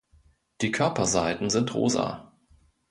Die 0.61 0.71
Körperseiten 0.71 1.51
sind 1.51 1.75
rosa. 1.75 2.33